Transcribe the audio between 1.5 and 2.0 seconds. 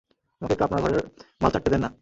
চাট তে দেন না!